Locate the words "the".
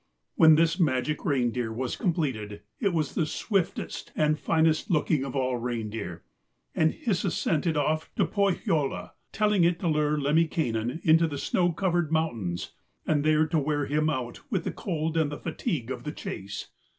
3.13-3.27, 4.33-4.39, 11.27-11.37, 14.63-14.71, 15.31-15.37, 16.03-16.11